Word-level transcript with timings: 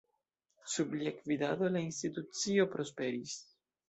Sub 0.75 0.95
lia 1.01 1.11
gvidado 1.17 1.69
la 1.75 1.83
institucio 1.89 2.65
prosperis. 2.77 3.37